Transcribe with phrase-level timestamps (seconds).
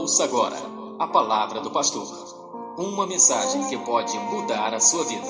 [0.00, 0.56] Ouça agora
[0.98, 2.06] a palavra do pastor.
[2.78, 5.28] Uma mensagem que pode mudar a sua vida.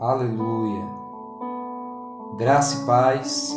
[0.00, 0.88] Aleluia.
[2.38, 3.54] Graça e paz,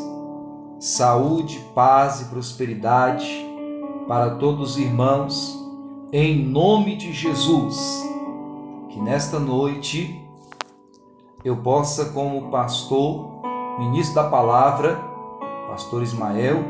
[0.78, 3.46] saúde, paz e prosperidade
[4.06, 5.58] para todos os irmãos,
[6.12, 8.04] em nome de Jesus.
[8.90, 10.22] Que nesta noite
[11.46, 13.35] eu possa, como pastor,
[13.78, 14.96] ministro da palavra,
[15.68, 16.64] pastor Ismael,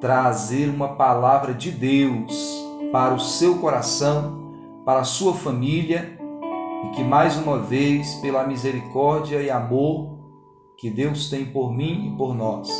[0.00, 4.38] trazer uma palavra de Deus para o seu coração,
[4.84, 6.16] para a sua família
[6.84, 10.16] e que mais uma vez, pela misericórdia e amor
[10.76, 12.70] que Deus tem por mim e por nós,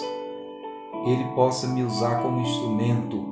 [1.05, 3.27] Ele possa me usar como instrumento,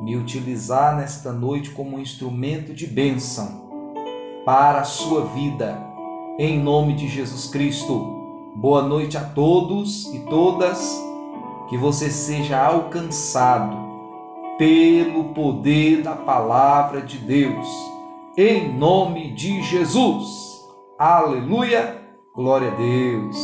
[0.00, 3.64] me utilizar nesta noite como um instrumento de bênção
[4.44, 5.82] para a sua vida
[6.38, 8.23] em nome de Jesus Cristo.
[8.54, 11.02] Boa noite a todos e todas,
[11.68, 13.76] que você seja alcançado
[14.58, 17.68] pelo poder da palavra de Deus,
[18.36, 20.62] em nome de Jesus.
[20.98, 22.00] Aleluia,
[22.34, 23.36] glória a Deus.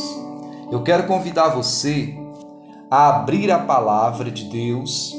[0.71, 2.17] Eu quero convidar você
[2.89, 5.15] a abrir a palavra de Deus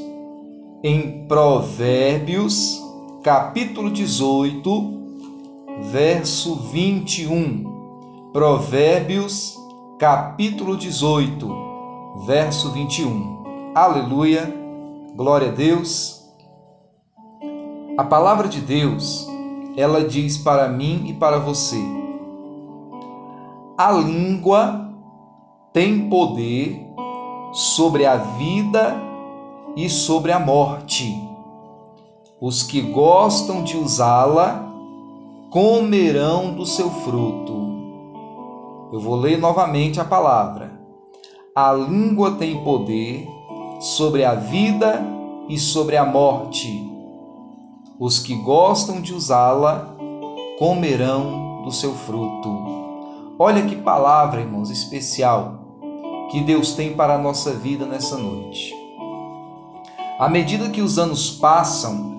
[0.83, 2.81] em Provérbios,
[3.23, 4.93] capítulo 18
[5.91, 7.71] verso 21.
[8.31, 9.57] Provérbios,
[9.99, 13.71] capítulo 18, verso 21.
[13.75, 14.51] Aleluia,
[15.15, 16.23] glória a Deus.
[17.97, 19.27] A palavra de Deus,
[19.77, 21.81] ela diz para mim e para você:
[23.77, 24.89] a língua
[25.71, 26.87] tem poder
[27.51, 28.95] sobre a vida
[29.75, 31.15] e sobre a morte.
[32.41, 34.65] Os que gostam de usá-la
[35.51, 37.72] comerão do seu fruto.
[38.93, 40.71] Eu vou ler novamente a palavra.
[41.55, 43.27] A língua tem poder
[43.79, 45.03] sobre a vida
[45.49, 46.87] e sobre a morte.
[47.99, 49.95] Os que gostam de usá-la
[50.59, 52.55] comerão do seu fruto.
[53.39, 55.55] Olha que palavra, irmãos, especial
[56.29, 58.75] que Deus tem para a nossa vida nessa noite.
[60.19, 62.15] À medida que os anos passam,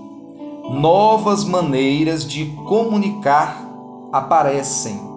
[0.72, 3.64] novas maneiras de comunicar
[4.12, 5.13] aparecem,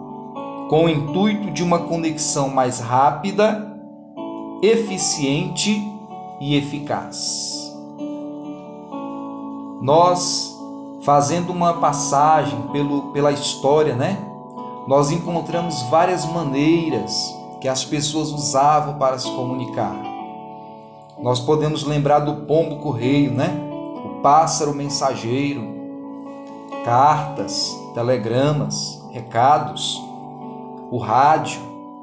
[0.69, 3.65] com o intuito de uma conexão mais rápida,
[4.61, 5.81] eficiente
[6.39, 7.73] e eficaz.
[9.81, 10.55] Nós,
[11.01, 14.17] fazendo uma passagem pelo, pela história, né?
[14.87, 19.95] Nós encontramos várias maneiras que as pessoas usavam para se comunicar.
[21.19, 23.67] Nós podemos lembrar do pombo correio, né?
[24.21, 25.63] pássaro mensageiro,
[26.83, 30.01] cartas, telegramas, recados,
[30.91, 31.59] o rádio,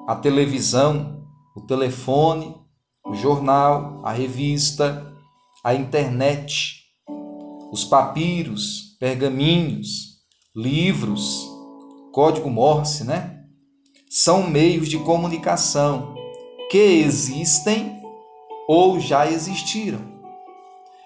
[0.06, 1.24] a televisão,
[1.56, 2.54] o telefone,
[3.06, 5.12] o jornal, a revista,
[5.62, 6.82] a internet,
[7.72, 10.18] os papiros, pergaminhos,
[10.54, 11.48] livros,
[12.12, 13.40] código Morse, né?
[14.10, 16.14] São meios de comunicação
[16.70, 18.02] que existem
[18.68, 20.00] ou já existiram.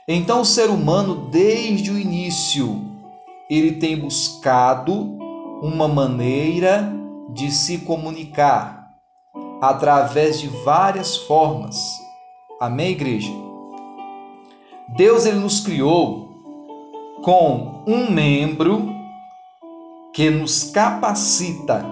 [0.06, 2.84] Então o ser humano, desde o início,
[3.48, 5.16] ele tem buscado
[5.62, 6.97] uma maneira
[7.28, 8.94] de se comunicar
[9.60, 11.76] através de várias formas.
[12.60, 13.32] Amém, igreja?
[14.96, 16.28] Deus ele nos criou
[17.22, 18.88] com um membro
[20.12, 21.84] que nos capacita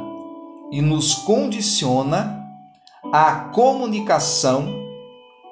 [0.70, 2.42] e nos condiciona
[3.12, 4.66] à comunicação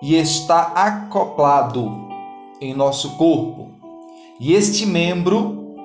[0.00, 2.08] e está acoplado
[2.60, 3.70] em nosso corpo.
[4.40, 5.76] E este membro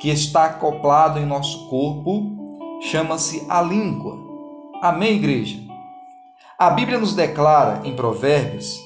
[0.00, 2.37] que está acoplado em nosso corpo
[2.80, 4.18] chama-se a língua.
[4.82, 5.58] Amém, igreja?
[6.58, 8.80] A Bíblia nos declara em Provérbios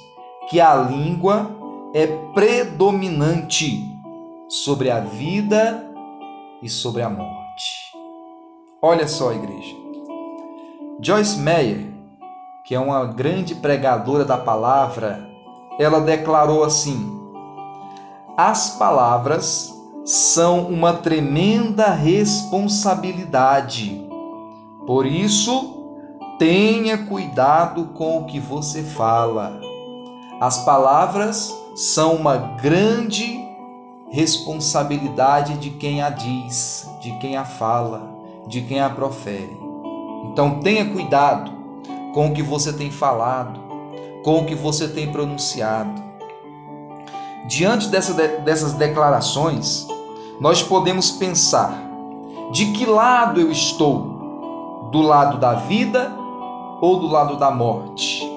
[0.48, 1.50] que a língua
[1.94, 3.88] é predominante
[4.48, 5.91] sobre a vida
[6.62, 7.92] e sobre a morte.
[8.81, 9.75] Olha só, igreja.
[11.00, 11.87] Joyce Meyer,
[12.64, 15.26] que é uma grande pregadora da palavra,
[15.78, 17.19] ela declarou assim:
[18.37, 19.71] as palavras
[20.04, 24.04] são uma tremenda responsabilidade.
[24.87, 25.78] Por isso,
[26.38, 29.60] tenha cuidado com o que você fala.
[30.40, 33.40] As palavras são uma grande
[34.10, 38.10] responsabilidade de quem a diz, de quem a fala,
[38.49, 39.56] de quem a profere.
[40.25, 41.52] Então tenha cuidado
[42.12, 43.60] com o que você tem falado,
[44.25, 46.02] com o que você tem pronunciado.
[47.46, 49.87] Diante dessa, dessas declarações,
[50.40, 51.75] nós podemos pensar:
[52.50, 54.90] de que lado eu estou?
[54.90, 56.12] Do lado da vida
[56.81, 58.29] ou do lado da morte?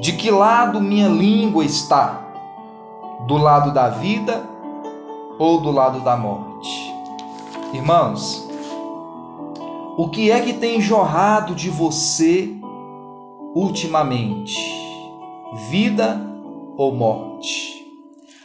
[0.00, 2.20] De que lado minha língua está?
[3.26, 4.44] Do lado da vida
[5.38, 6.92] ou do lado da morte?
[7.72, 8.46] Irmãos,
[9.96, 12.54] o que é que tem jorrado de você
[13.54, 14.58] ultimamente?
[15.70, 16.20] Vida
[16.76, 17.71] ou morte?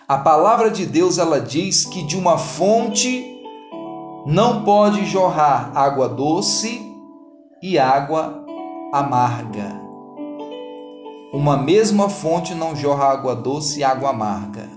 [0.09, 3.41] A palavra de Deus ela diz que de uma fonte
[4.25, 6.95] não pode jorrar água doce
[7.61, 8.41] e água
[8.93, 9.81] amarga.
[11.33, 14.69] Uma mesma fonte não jorra água doce e água amarga.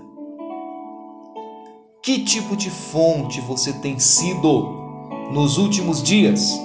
[2.03, 4.67] Que tipo de fonte você tem sido
[5.31, 6.59] nos últimos dias?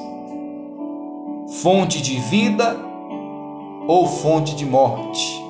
[1.62, 2.76] Fonte de vida
[3.86, 5.40] ou fonte de morte?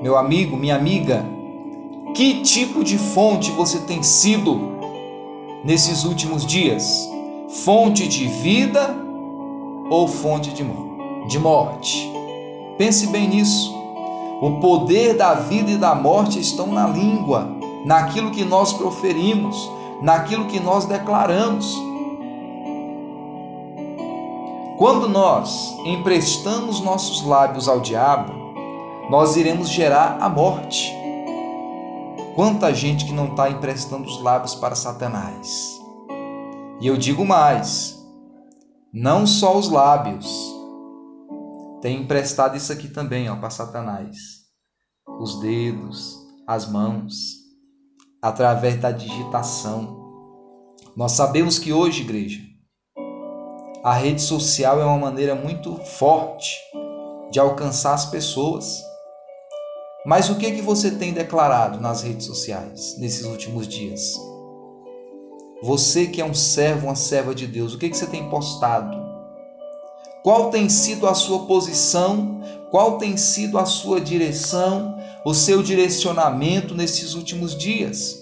[0.00, 1.34] Meu amigo, minha amiga,
[2.16, 4.58] que tipo de fonte você tem sido
[5.62, 7.06] nesses últimos dias?
[7.62, 8.96] Fonte de vida
[9.90, 12.10] ou fonte de morte?
[12.78, 13.70] Pense bem nisso.
[14.40, 17.50] O poder da vida e da morte estão na língua,
[17.84, 19.70] naquilo que nós proferimos,
[20.00, 21.76] naquilo que nós declaramos.
[24.78, 28.32] Quando nós emprestamos nossos lábios ao diabo,
[29.10, 31.05] nós iremos gerar a morte.
[32.36, 35.80] Quanta gente que não está emprestando os lábios para Satanás.
[36.78, 37.98] E eu digo mais:
[38.92, 40.54] não só os lábios,
[41.80, 44.18] tem emprestado isso aqui também ó, para Satanás.
[45.18, 46.14] Os dedos,
[46.46, 47.14] as mãos,
[48.20, 49.96] através da digitação.
[50.94, 52.42] Nós sabemos que hoje, igreja,
[53.82, 56.54] a rede social é uma maneira muito forte
[57.30, 58.82] de alcançar as pessoas.
[60.06, 64.14] Mas o que que você tem declarado nas redes sociais nesses últimos dias?
[65.60, 68.96] Você que é um servo, uma serva de Deus, o que que você tem postado?
[70.22, 72.40] Qual tem sido a sua posição?
[72.70, 78.20] Qual tem sido a sua direção, o seu direcionamento nesses últimos dias?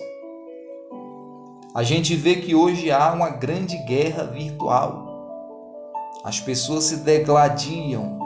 [1.75, 5.05] A gente vê que hoje há uma grande guerra virtual.
[6.25, 8.19] As pessoas se degladiam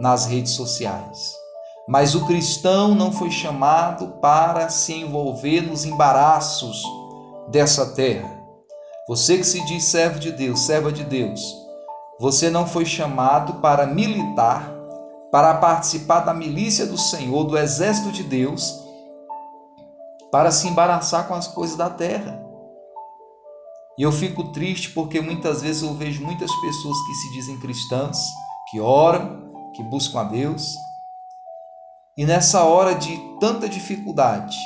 [0.00, 1.43] nas redes sociais.
[1.86, 6.82] Mas o cristão não foi chamado para se envolver nos embaraços
[7.48, 8.42] dessa terra.
[9.06, 11.64] Você que se diz servo de Deus, serva de Deus,
[12.18, 14.72] você não foi chamado para militar,
[15.30, 18.82] para participar da milícia do Senhor, do exército de Deus,
[20.32, 22.42] para se embaraçar com as coisas da terra.
[23.98, 28.18] E eu fico triste porque muitas vezes eu vejo muitas pessoas que se dizem cristãs,
[28.70, 30.74] que oram, que buscam a Deus,
[32.16, 34.56] e nessa hora de tanta dificuldade,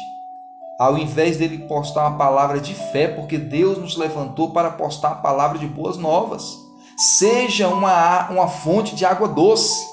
[0.78, 5.16] ao invés dele postar uma palavra de fé, porque Deus nos levantou para postar a
[5.16, 6.58] palavra de boas novas,
[6.96, 9.86] seja uma, uma fonte de água doce,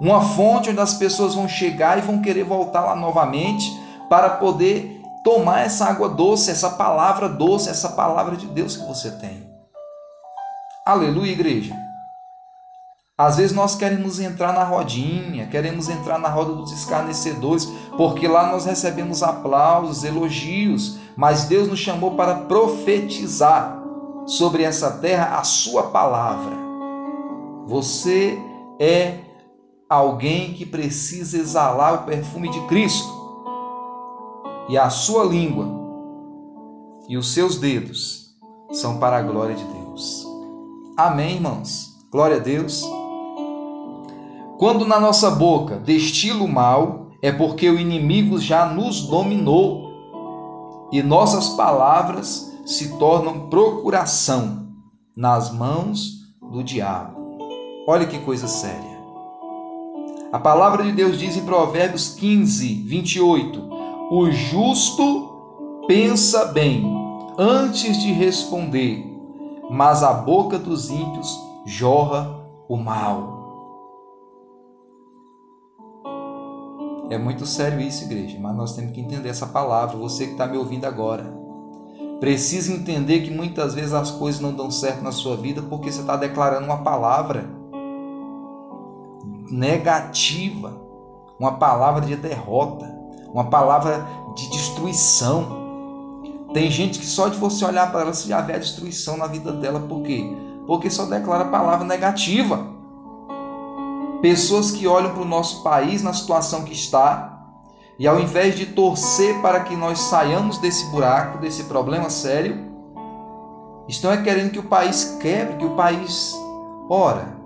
[0.00, 3.70] uma fonte onde as pessoas vão chegar e vão querer voltar lá novamente
[4.08, 9.10] para poder tomar essa água doce, essa palavra doce, essa palavra de Deus que você
[9.10, 9.46] tem.
[10.86, 11.89] Aleluia, igreja.
[13.20, 18.50] Às vezes nós queremos entrar na rodinha, queremos entrar na roda dos escarnecedores, porque lá
[18.50, 23.78] nós recebemos aplausos, elogios, mas Deus nos chamou para profetizar
[24.24, 26.56] sobre essa terra a sua palavra.
[27.66, 28.38] Você
[28.78, 29.18] é
[29.86, 33.20] alguém que precisa exalar o perfume de Cristo.
[34.66, 35.68] E a sua língua
[37.06, 38.34] e os seus dedos
[38.72, 40.26] são para a glória de Deus.
[40.96, 41.98] Amém, irmãos?
[42.10, 42.82] Glória a Deus.
[44.60, 49.88] Quando na nossa boca destila o mal, é porque o inimigo já nos dominou
[50.92, 54.68] e nossas palavras se tornam procuração
[55.16, 56.10] nas mãos
[56.52, 57.18] do diabo.
[57.88, 59.00] Olha que coisa séria.
[60.30, 63.62] A palavra de Deus diz em Provérbios 15, 28:
[64.10, 66.84] O justo pensa bem
[67.38, 69.10] antes de responder,
[69.70, 73.39] mas a boca dos ímpios jorra o mal.
[77.10, 79.96] É muito sério isso, igreja, mas nós temos que entender essa palavra.
[79.96, 81.24] Você que está me ouvindo agora,
[82.20, 86.02] precisa entender que muitas vezes as coisas não dão certo na sua vida porque você
[86.02, 87.50] está declarando uma palavra
[89.50, 90.80] negativa,
[91.36, 92.86] uma palavra de derrota,
[93.34, 95.58] uma palavra de destruição.
[96.54, 99.26] Tem gente que só de você olhar para ela você já vê a destruição na
[99.26, 100.32] vida dela, por quê?
[100.64, 102.79] Porque só declara palavra negativa.
[104.20, 107.30] Pessoas que olham para o nosso país na situação que está
[107.98, 112.56] e ao invés de torcer para que nós saiamos desse buraco, desse problema sério,
[113.86, 116.34] estão é querendo que o país quebre, que o país
[116.88, 117.36] ora.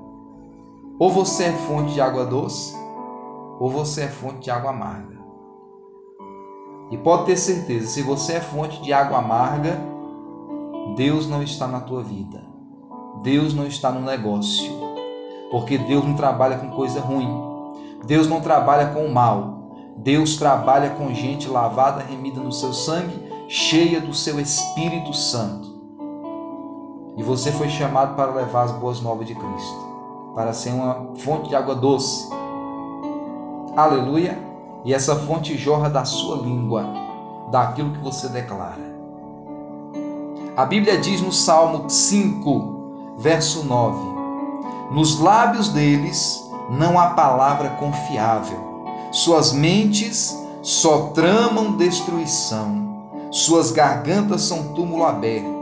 [0.98, 2.72] Ou você é fonte de água doce,
[3.58, 5.18] ou você é fonte de água amarga.
[6.90, 9.80] E pode ter certeza, se você é fonte de água amarga,
[10.96, 12.44] Deus não está na tua vida.
[13.22, 14.83] Deus não está no negócio.
[15.54, 17.30] Porque Deus não trabalha com coisa ruim.
[18.04, 19.94] Deus não trabalha com o mal.
[19.98, 25.72] Deus trabalha com gente lavada, remida no seu sangue, cheia do seu Espírito Santo.
[27.16, 31.50] E você foi chamado para levar as boas novas de Cristo, para ser uma fonte
[31.50, 32.28] de água doce.
[33.76, 34.36] Aleluia!
[34.84, 36.84] E essa fonte jorra da sua língua,
[37.52, 38.92] daquilo que você declara.
[40.56, 44.13] A Bíblia diz no Salmo 5, verso 9:
[44.90, 54.74] Nos lábios deles não há palavra confiável, suas mentes só tramam destruição, suas gargantas são
[54.74, 55.54] túmulo aberto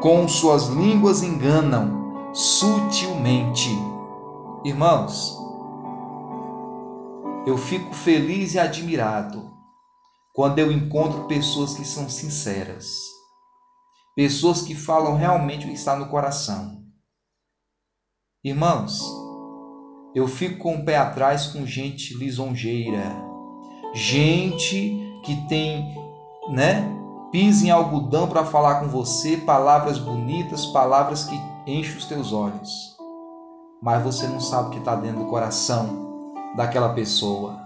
[0.00, 3.70] com suas línguas enganam sutilmente.
[4.64, 5.36] Irmãos,
[7.46, 9.50] eu fico feliz e admirado
[10.32, 12.86] quando eu encontro pessoas que são sinceras,
[14.14, 16.77] pessoas que falam realmente o que está no coração.
[18.48, 19.02] Irmãos,
[20.14, 23.14] eu fico com o pé atrás com gente lisonjeira,
[23.92, 25.94] gente que tem,
[26.48, 26.90] né,
[27.30, 32.96] pisa em algodão para falar com você, palavras bonitas, palavras que enchem os teus olhos.
[33.82, 37.60] Mas você não sabe o que está dentro do coração daquela pessoa.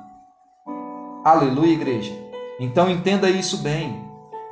[1.24, 2.12] Aleluia, igreja.
[2.58, 4.04] Então entenda isso bem.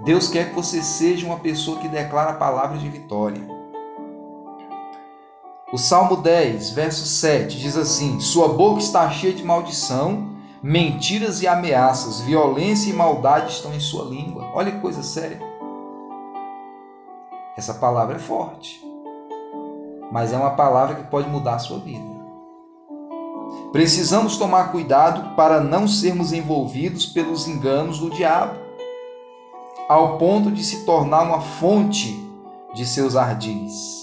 [0.05, 3.60] Deus quer que você seja uma pessoa que declara palavras de vitória.
[5.73, 10.31] O Salmo 10, verso 7 diz assim: Sua boca está cheia de maldição
[10.63, 14.51] Mentiras e ameaças, violência e maldade estão em sua língua.
[14.53, 15.41] Olha que coisa séria.
[17.57, 18.79] Essa palavra é forte,
[20.13, 22.05] mas é uma palavra que pode mudar a sua vida.
[23.73, 28.59] Precisamos tomar cuidado para não sermos envolvidos pelos enganos do diabo,
[29.89, 32.23] ao ponto de se tornar uma fonte
[32.75, 34.00] de seus ardis.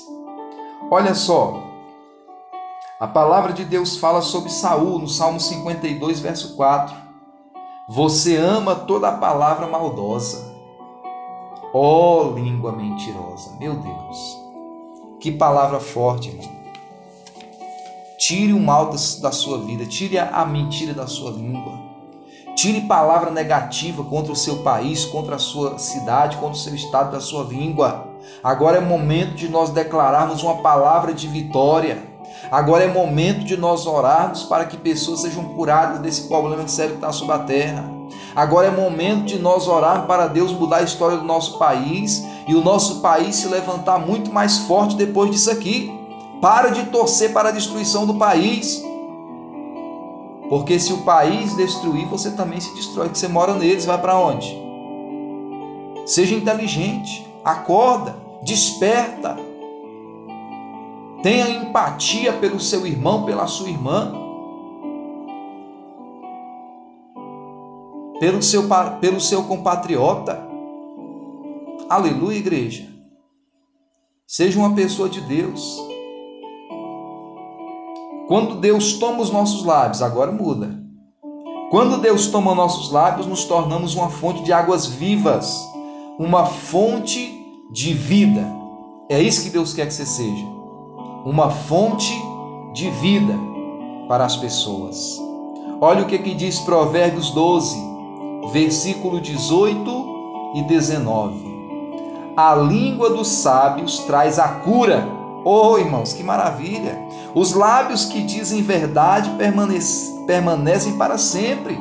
[0.90, 1.62] Olha só,
[3.00, 6.96] a palavra de Deus fala sobre Saul no Salmo 52, verso 4.
[7.90, 10.56] Você ama toda a palavra maldosa.
[11.74, 14.38] Ó oh, língua mentirosa, meu Deus.
[15.20, 16.58] Que palavra forte, irmão.
[18.18, 21.74] Tire o mal da sua vida, tire a mentira da sua língua.
[22.56, 27.12] Tire palavra negativa contra o seu país, contra a sua cidade, contra o seu estado
[27.12, 28.07] da sua língua.
[28.44, 32.18] Agora é momento de nós declararmos uma palavra de vitória
[32.52, 36.98] Agora é momento de nós orarmos para que pessoas sejam curadas desse problema sério que
[36.98, 37.84] está sobre a terra.
[38.36, 42.56] Agora é momento de nós orarmos para Deus mudar a história do nosso país e
[42.56, 45.94] o nosso país se levantar muito mais forte depois disso aqui.
[46.42, 48.82] Para de torcer para a destruição do país.
[50.48, 54.58] Porque se o país destruir, você também se destrói, você mora neles, vai para onde?
[56.06, 59.38] Seja inteligente, acorda, desperta.
[61.24, 64.14] Tenha empatia pelo seu irmão, pela sua irmã.
[68.20, 68.64] Pelo seu,
[69.00, 70.46] pelo seu compatriota.
[71.90, 72.90] Aleluia, igreja.
[74.28, 75.82] Seja uma pessoa de Deus.
[78.28, 80.78] Quando Deus toma os nossos lábios, agora muda.
[81.70, 85.66] Quando Deus toma nossos lábios, nos tornamos uma fonte de águas vivas,
[86.18, 87.37] uma fonte
[87.70, 88.46] de vida.
[89.10, 90.58] É isso que Deus quer que você seja
[91.26, 92.14] uma fonte
[92.74, 93.34] de vida
[94.08, 95.22] para as pessoas.
[95.82, 97.76] Olha o que, que diz Provérbios 12,
[98.52, 101.58] versículo 18 e 19.
[102.38, 105.06] A língua dos sábios traz a cura.
[105.44, 106.98] Oh, irmãos, que maravilha!
[107.36, 109.30] Os lábios que dizem verdade
[110.26, 111.78] permanecem para sempre.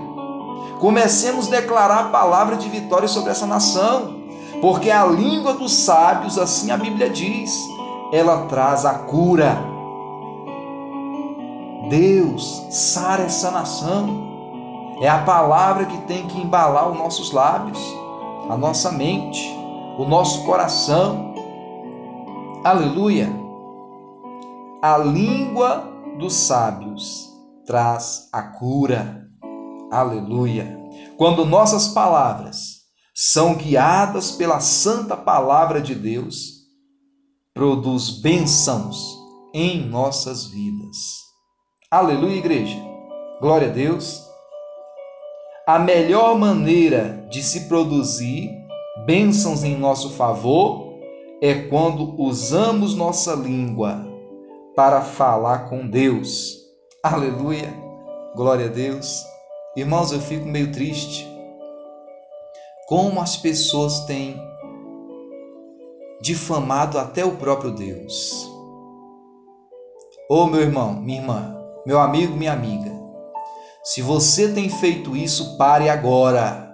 [0.80, 4.15] Comecemos a declarar a palavra de vitória sobre essa nação,
[4.60, 7.52] porque a língua dos sábios, assim a Bíblia diz,
[8.12, 9.56] ela traz a cura.
[11.88, 14.24] Deus sara essa nação.
[15.00, 17.78] É a palavra que tem que embalar os nossos lábios,
[18.48, 19.54] a nossa mente,
[19.98, 21.34] o nosso coração.
[22.64, 23.30] Aleluia!
[24.82, 25.84] A língua
[26.18, 27.30] dos sábios
[27.66, 29.28] traz a cura.
[29.92, 30.78] Aleluia!
[31.18, 32.75] Quando nossas palavras
[33.18, 36.66] são guiadas pela santa palavra de Deus,
[37.54, 39.16] produz bênçãos
[39.54, 41.24] em nossas vidas.
[41.90, 42.76] Aleluia, igreja.
[43.40, 44.22] Glória a Deus.
[45.66, 48.50] A melhor maneira de se produzir
[49.06, 50.92] bênçãos em nosso favor
[51.40, 54.06] é quando usamos nossa língua
[54.74, 56.66] para falar com Deus,
[57.02, 57.72] Aleluia.
[58.34, 59.24] Glória a Deus.
[59.74, 61.35] Irmãos, eu fico meio triste.
[62.86, 64.40] Como as pessoas têm
[66.20, 68.48] difamado até o próprio Deus.
[70.30, 72.92] Ô oh, meu irmão, minha irmã, meu amigo, minha amiga,
[73.82, 76.72] se você tem feito isso, pare agora.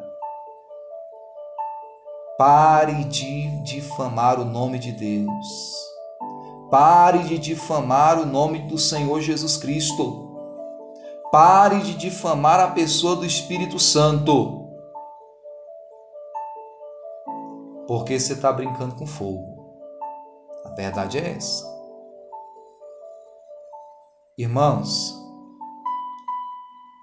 [2.36, 5.46] Pare de difamar o nome de Deus.
[6.70, 10.30] Pare de difamar o nome do Senhor Jesus Cristo.
[11.30, 14.61] Pare de difamar a pessoa do Espírito Santo.
[17.86, 19.52] Porque você está brincando com fogo.
[20.64, 21.70] A verdade é essa.
[24.38, 25.14] Irmãos,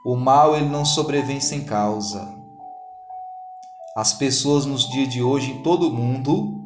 [0.06, 2.34] o mal ele não sobrevém sem causa.
[3.96, 6.64] As pessoas nos dias de hoje em todo o mundo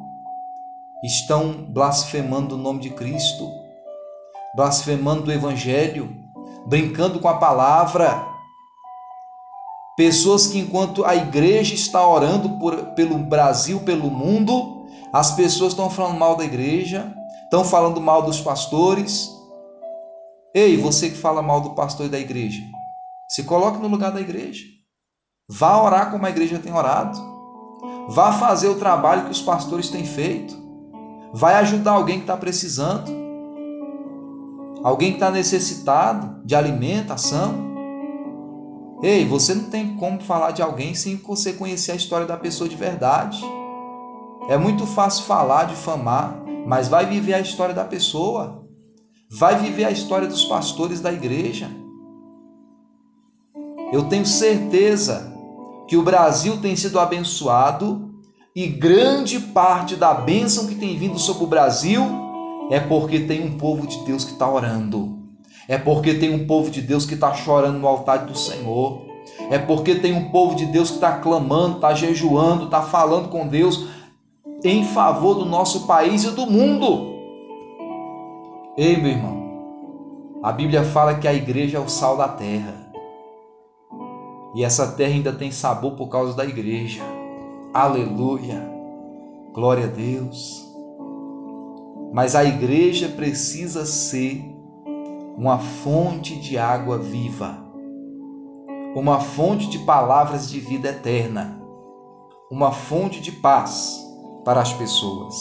[1.02, 3.46] estão blasfemando o nome de Cristo,
[4.54, 6.16] blasfemando o evangelho,
[6.66, 8.33] brincando com a palavra.
[9.96, 15.88] Pessoas que enquanto a igreja está orando por, pelo Brasil, pelo mundo, as pessoas estão
[15.88, 19.30] falando mal da igreja, estão falando mal dos pastores,
[20.54, 22.62] Ei, você que fala mal do pastor e da igreja,
[23.28, 24.62] se coloque no lugar da igreja.
[25.50, 27.18] Vá orar como a igreja tem orado.
[28.08, 30.56] Vá fazer o trabalho que os pastores têm feito.
[31.32, 33.10] Vai ajudar alguém que está precisando.
[34.84, 37.73] Alguém que está necessitado de alimentação.
[39.04, 42.68] Ei, você não tem como falar de alguém sem você conhecer a história da pessoa
[42.68, 43.44] de verdade.
[44.48, 48.64] É muito fácil falar, difamar, mas vai viver a história da pessoa
[49.36, 51.68] vai viver a história dos pastores da igreja.
[53.92, 55.32] Eu tenho certeza
[55.88, 58.14] que o Brasil tem sido abençoado
[58.54, 62.02] e grande parte da bênção que tem vindo sobre o Brasil
[62.70, 65.23] é porque tem um povo de Deus que está orando,
[65.68, 69.02] é porque tem um povo de Deus que está chorando no altar do Senhor,
[69.50, 73.46] é porque tem um povo de Deus que está clamando, está jejuando, está falando com
[73.46, 73.88] Deus
[74.62, 77.14] em favor do nosso país e do mundo.
[78.76, 82.84] Ei, meu irmão, a Bíblia fala que a igreja é o sal da terra.
[84.54, 87.02] E essa terra ainda tem sabor por causa da igreja.
[87.72, 88.70] Aleluia.
[89.52, 90.64] Glória a Deus.
[92.12, 94.53] Mas a igreja precisa ser
[95.36, 97.58] uma fonte de água viva,
[98.94, 101.60] uma fonte de palavras de vida eterna,
[102.50, 104.00] uma fonte de paz
[104.44, 105.34] para as pessoas.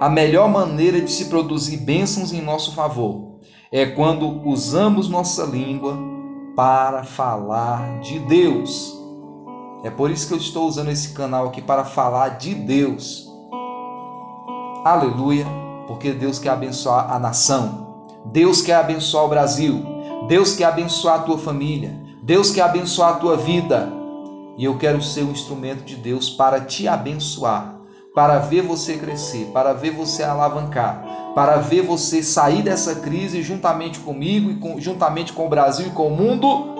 [0.00, 5.98] A melhor maneira de se produzir bênçãos em nosso favor é quando usamos nossa língua
[6.56, 8.96] para falar de Deus.
[9.84, 13.28] É por isso que eu estou usando esse canal aqui para falar de Deus.
[14.84, 15.46] Aleluia,
[15.86, 17.87] porque Deus quer abençoar a nação.
[18.32, 19.84] Deus quer abençoar o Brasil.
[20.28, 21.98] Deus quer abençoar a tua família.
[22.22, 23.92] Deus quer abençoar a tua vida.
[24.56, 27.78] E eu quero ser um instrumento de Deus para te abençoar
[28.18, 34.00] para ver você crescer, para ver você alavancar, para ver você sair dessa crise juntamente
[34.00, 36.74] comigo e com, juntamente com o Brasil e com o mundo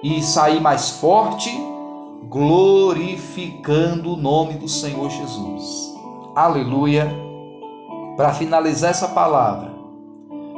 [0.00, 1.50] e sair mais forte,
[2.28, 5.92] glorificando o nome do Senhor Jesus.
[6.36, 7.12] Aleluia.
[8.16, 9.73] Para finalizar essa palavra,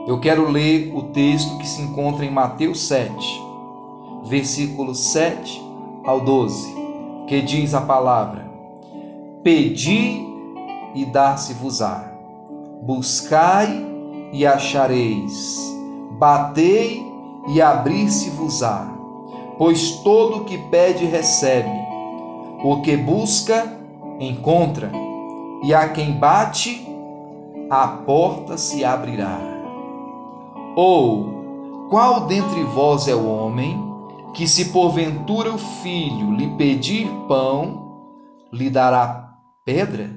[0.07, 3.43] eu quero ler o texto que se encontra em Mateus 7,
[4.25, 5.61] versículos 7
[6.05, 6.75] ao 12,
[7.27, 8.49] que diz a palavra:
[9.43, 10.25] Pedi
[10.95, 12.13] e dar-se-vos-á.
[12.83, 13.85] Buscai
[14.33, 15.59] e achareis.
[16.13, 17.05] Batei
[17.49, 18.89] e abrir-se-vos-á.
[19.59, 21.69] Pois todo o que pede recebe.
[22.63, 23.77] O que busca
[24.21, 24.93] encontra.
[25.65, 26.87] E a quem bate,
[27.69, 29.56] a porta se abrirá.
[30.77, 33.83] Ou qual dentre vós é o homem
[34.35, 38.05] que, se porventura o filho lhe pedir pão,
[38.53, 39.33] lhe dará
[39.65, 40.15] pedra?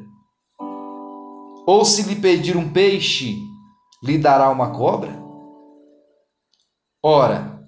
[1.65, 3.41] Ou se lhe pedir um peixe,
[4.04, 5.24] lhe dará uma cobra?
[7.02, 7.63] Ora,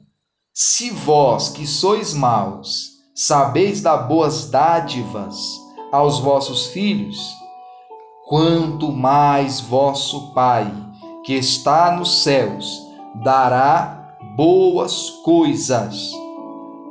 [0.54, 5.58] se vós que sois maus, sabeis dar boas dádivas
[5.93, 7.34] aos vossos filhos,
[8.27, 10.90] quanto mais vosso Pai,
[11.32, 12.86] que está nos céus,
[13.24, 16.12] dará boas coisas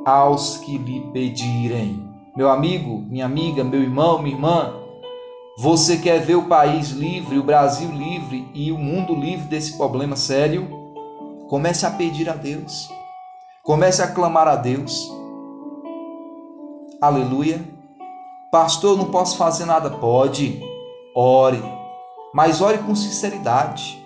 [0.03, 2.09] aos que lhe pedirem.
[2.35, 4.73] Meu amigo, minha amiga, meu irmão, minha irmã,
[5.59, 10.15] você quer ver o país livre, o Brasil livre e o mundo livre desse problema
[10.15, 10.67] sério?
[11.47, 12.89] Comece a pedir a Deus.
[13.61, 15.07] Comece a clamar a Deus.
[16.99, 17.63] Aleluia.
[18.51, 19.91] Pastor, eu não posso fazer nada.
[19.91, 20.59] Pode.
[21.15, 21.61] Ore.
[22.33, 24.00] Mas ore com sinceridade.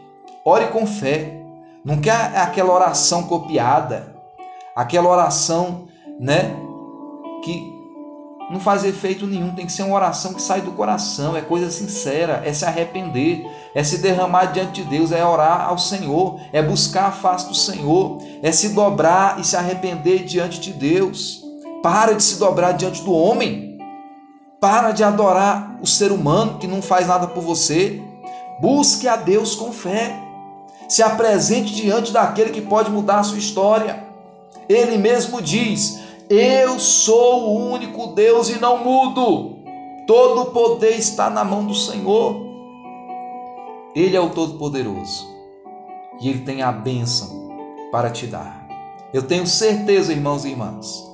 [0.48, 1.42] Ore com fé.
[1.84, 4.16] Não quer aquela oração copiada,
[4.76, 5.88] aquela oração,
[6.20, 6.56] né,
[7.44, 7.74] que
[8.52, 11.72] não faz efeito nenhum, tem que ser uma oração que sai do coração, é coisa
[11.72, 16.62] sincera, é se arrepender, é se derramar diante de Deus, é orar ao Senhor, é
[16.62, 21.44] buscar a face do Senhor, é se dobrar e se arrepender diante de Deus.
[21.82, 23.80] Para de se dobrar diante do homem,
[24.60, 28.02] para de adorar o ser humano que não faz nada por você.
[28.60, 30.25] Busque a Deus com fé,
[30.88, 34.04] se apresente diante daquele que pode mudar a sua história.
[34.68, 39.58] Ele mesmo diz: eu sou o único Deus e não mudo.
[40.08, 42.36] Todo o poder está na mão do Senhor.
[43.96, 45.28] Ele é o Todo-Poderoso
[46.20, 47.50] e Ele tem a bênção
[47.92, 48.68] para te dar.
[49.14, 51.10] Eu tenho certeza, irmãos e irmãs,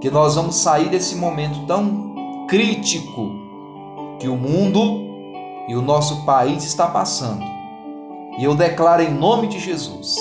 [0.00, 3.30] que nós vamos sair desse momento tão crítico
[4.18, 4.80] que o mundo
[5.68, 7.44] e o nosso país está passando.
[8.40, 10.16] E eu declaro em nome de Jesus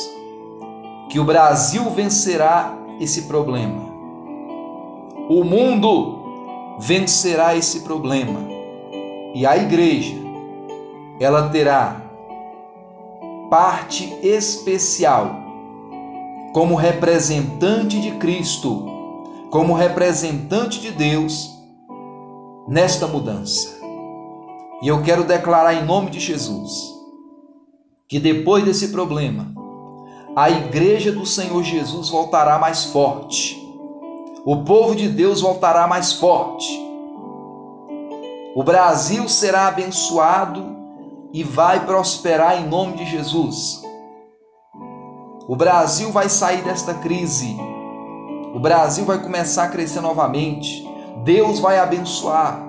[1.09, 3.81] que o Brasil vencerá esse problema.
[5.29, 8.41] O mundo vencerá esse problema.
[9.33, 10.17] E a igreja,
[11.17, 12.01] ela terá
[13.49, 15.33] parte especial
[16.51, 18.85] como representante de Cristo,
[19.49, 21.57] como representante de Deus
[22.67, 23.79] nesta mudança.
[24.81, 26.98] E eu quero declarar em nome de Jesus
[28.09, 29.53] que depois desse problema,
[30.35, 33.55] a igreja do Senhor Jesus voltará mais forte.
[34.43, 36.67] O povo de Deus voltará mais forte.
[38.55, 40.75] O Brasil será abençoado
[41.31, 43.83] e vai prosperar em nome de Jesus.
[45.47, 47.55] O Brasil vai sair desta crise.
[48.55, 50.83] O Brasil vai começar a crescer novamente.
[51.23, 52.59] Deus vai abençoar.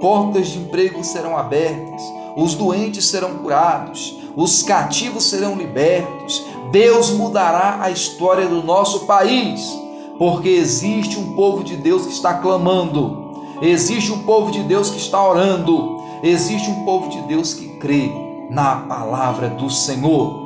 [0.00, 2.02] Portas de emprego serão abertas.
[2.36, 4.18] Os doentes serão curados.
[4.36, 6.44] Os cativos serão libertos.
[6.74, 9.78] Deus mudará a história do nosso país,
[10.18, 14.98] porque existe um povo de Deus que está clamando, existe um povo de Deus que
[14.98, 18.10] está orando, existe um povo de Deus que crê
[18.50, 20.42] na palavra do Senhor.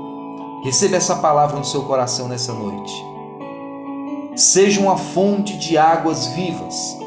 [0.63, 2.93] Receba essa palavra no seu coração nessa noite.
[4.37, 6.99] Seja uma fonte de águas vivas,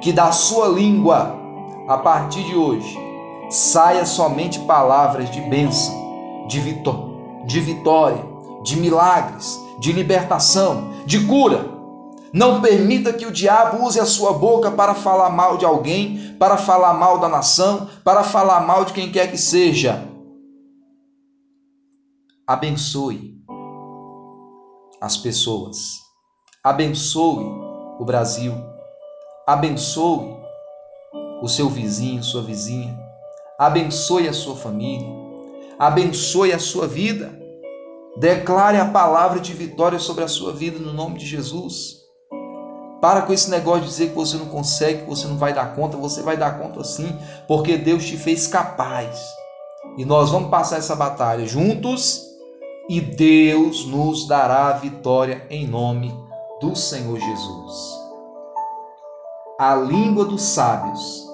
[0.00, 1.36] que da sua língua,
[1.86, 2.98] a partir de hoje,
[3.50, 7.10] saia somente palavras de bênção, de, vitó
[7.46, 8.24] de vitória,
[8.62, 11.76] de milagres, de libertação, de cura.
[12.32, 16.56] Não permita que o diabo use a sua boca para falar mal de alguém, para
[16.56, 20.06] falar mal da nação, para falar mal de quem quer que seja.
[22.46, 23.36] Abençoe
[25.00, 26.00] as pessoas.
[26.62, 27.44] Abençoe
[27.98, 28.52] o Brasil.
[29.46, 30.36] Abençoe
[31.40, 33.05] o seu vizinho, sua vizinha.
[33.58, 35.08] Abençoe a sua família.
[35.78, 37.32] Abençoe a sua vida.
[38.18, 42.02] Declare a palavra de vitória sobre a sua vida no nome de Jesus.
[43.00, 45.74] Para com esse negócio de dizer que você não consegue, que você não vai dar
[45.74, 47.16] conta, você vai dar conta sim,
[47.46, 49.22] porque Deus te fez capaz.
[49.96, 52.26] E nós vamos passar essa batalha juntos
[52.88, 56.14] e Deus nos dará a vitória em nome
[56.60, 58.00] do Senhor Jesus.
[59.58, 61.26] A língua dos sábios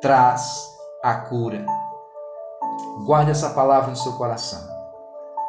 [0.00, 0.69] traz
[1.02, 1.64] a cura.
[3.06, 4.60] Guarde essa palavra no seu coração.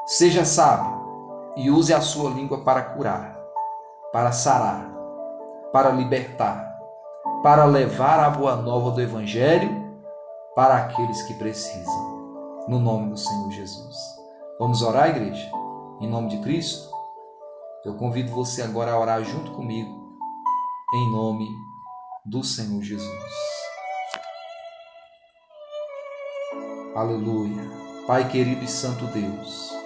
[0.06, 1.02] Seja sábio
[1.58, 3.38] e use a sua língua para curar,
[4.12, 4.90] para sarar,
[5.74, 6.80] para libertar,
[7.44, 9.70] para levar a boa nova do Evangelho
[10.56, 12.12] para aqueles que precisam.
[12.68, 13.98] No nome do Senhor Jesus.
[14.60, 15.52] Vamos orar, igreja?
[16.00, 16.90] Em nome de Cristo?
[17.84, 20.18] Eu convido você agora a orar junto comigo,
[20.94, 21.50] em nome
[22.26, 23.42] do Senhor Jesus.
[26.96, 27.70] Aleluia.
[28.06, 29.82] Pai querido e santo Deus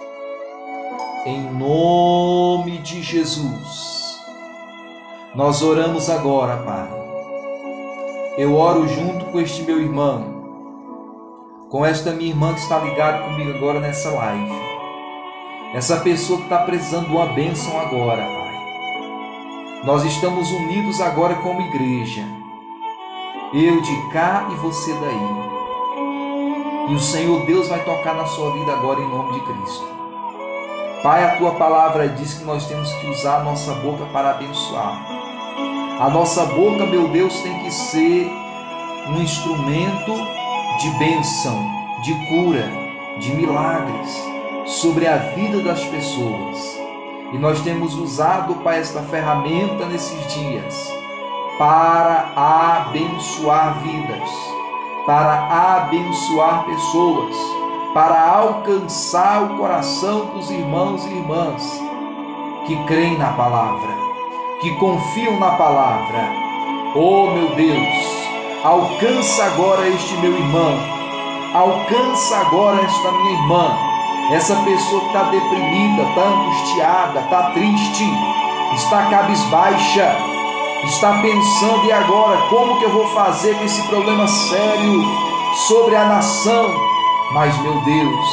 [1.26, 4.24] em nome de Jesus.
[5.34, 6.88] Nós oramos agora, Pai.
[8.38, 10.22] Eu oro junto com este meu irmão,
[11.68, 14.54] com esta minha irmã que está ligada comigo agora nessa live.
[15.74, 19.82] Essa pessoa que está precisando de uma bênção agora, Pai.
[19.84, 22.22] Nós estamos unidos agora como igreja.
[23.52, 25.55] Eu de cá e você daí.
[26.88, 29.84] E o Senhor Deus vai tocar na sua vida agora em nome de Cristo.
[31.02, 35.04] Pai, a tua palavra diz que nós temos que usar a nossa boca para abençoar.
[36.00, 38.30] A nossa boca, meu Deus, tem que ser
[39.08, 40.12] um instrumento
[40.78, 41.58] de bênção,
[42.02, 42.68] de cura,
[43.18, 44.24] de milagres
[44.66, 46.78] sobre a vida das pessoas.
[47.32, 50.92] E nós temos usado, Pai, esta ferramenta nesses dias
[51.58, 54.30] para abençoar vidas,
[55.06, 57.56] para abençoar pessoas
[57.96, 61.80] para alcançar o coração dos irmãos e irmãs
[62.66, 63.88] que creem na palavra,
[64.60, 66.30] que confiam na palavra.
[66.94, 68.28] Oh meu Deus,
[68.62, 70.78] alcança agora este meu irmão,
[71.54, 73.78] alcança agora esta minha irmã,
[74.30, 78.04] essa pessoa que está deprimida, está angustiada, está triste,
[78.74, 80.14] está cabisbaixa,
[80.84, 85.04] está pensando e agora como que eu vou fazer com esse problema sério
[85.68, 86.74] sobre a nação?
[87.32, 88.26] Mas meu Deus,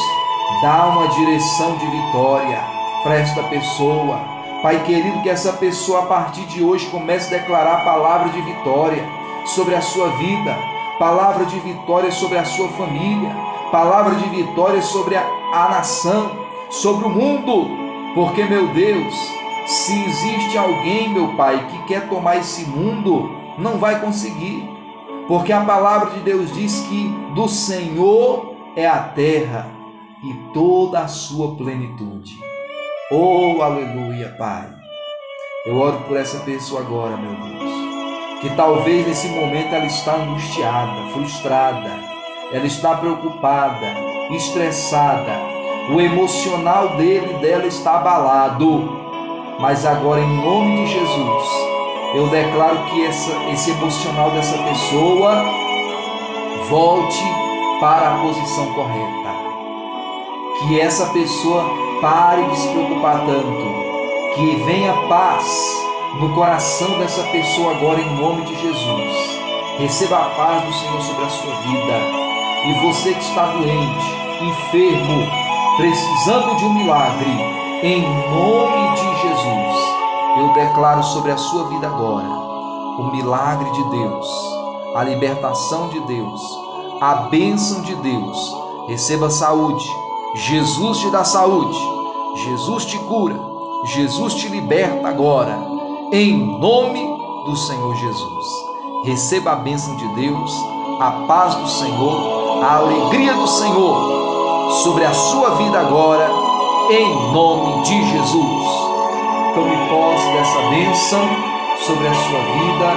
[0.62, 2.60] dá uma direção de vitória
[3.02, 4.18] para esta pessoa.
[4.62, 8.40] Pai querido, que essa pessoa a partir de hoje comece a declarar a palavra de
[8.40, 9.04] vitória
[9.44, 10.56] sobre a sua vida,
[10.98, 13.34] palavra de vitória sobre a sua família,
[13.70, 16.30] palavra de vitória sobre a, a nação,
[16.70, 17.68] sobre o mundo,
[18.14, 19.14] porque, meu Deus,
[19.66, 24.68] se existe alguém, meu Pai, que quer tomar esse mundo, não vai conseguir,
[25.26, 29.70] porque a palavra de Deus diz que do Senhor é a terra
[30.22, 32.38] e toda a sua plenitude.
[33.10, 34.68] Oh, aleluia, Pai.
[35.66, 37.74] Eu oro por essa pessoa agora, meu Deus.
[38.40, 41.90] Que talvez nesse momento ela está angustiada, frustrada,
[42.52, 43.86] ela está preocupada,
[44.30, 45.32] estressada.
[45.90, 49.03] O emocional dele dela está abalado.
[49.58, 51.48] Mas agora, em nome de Jesus,
[52.14, 55.44] eu declaro que essa, esse emocional dessa pessoa
[56.68, 57.22] volte
[57.80, 59.34] para a posição correta.
[60.60, 64.34] Que essa pessoa Pare de se preocupar tanto.
[64.34, 65.46] Que venha paz
[66.20, 69.40] no coração dessa pessoa agora em nome de Jesus.
[69.78, 71.98] Receba a paz do Senhor sobre a sua vida.
[72.66, 74.06] E você que está doente,
[74.42, 75.26] enfermo,
[75.78, 79.76] precisando de um milagre, em nome de Jesus,
[80.38, 82.26] eu declaro sobre a sua vida agora
[82.98, 84.26] o milagre de Deus,
[84.94, 86.40] a libertação de Deus,
[86.98, 88.56] a bênção de Deus.
[88.88, 89.84] Receba saúde.
[90.34, 91.78] Jesus te dá saúde.
[92.36, 93.38] Jesus te cura,
[93.84, 95.58] Jesus te liberta agora,
[96.10, 97.04] em nome
[97.44, 98.46] do Senhor Jesus.
[99.04, 100.52] Receba a bênção de Deus,
[101.00, 106.43] a paz do Senhor, a alegria do Senhor sobre a sua vida agora,
[106.90, 108.66] em nome de Jesus.
[109.54, 111.28] Tome posse dessa bênção
[111.78, 112.92] sobre a sua vida,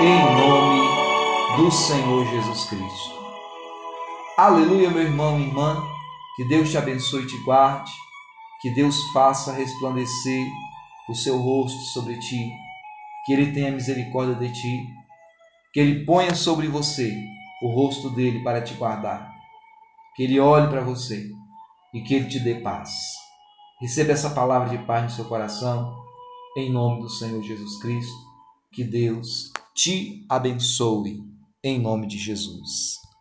[0.00, 3.18] em nome do Senhor Jesus Cristo.
[4.36, 5.84] Aleluia, meu irmão, minha irmã.
[6.36, 7.90] Que Deus te abençoe e te guarde
[8.60, 10.46] que Deus faça resplandecer
[11.08, 12.52] o seu rosto sobre ti,
[13.24, 14.86] que Ele tenha misericórdia de ti,
[15.72, 17.16] que Ele ponha sobre você
[17.62, 19.32] o rosto dele para te guardar,
[20.16, 21.30] que Ele olhe para você
[21.92, 22.90] e que Ele te dê paz.
[23.80, 25.96] Receba essa palavra de paz no seu coração,
[26.56, 28.12] em nome do Senhor Jesus Cristo.
[28.72, 31.22] Que Deus te abençoe,
[31.62, 33.07] em nome de Jesus.